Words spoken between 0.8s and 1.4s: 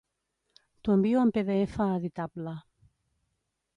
T'ho envio en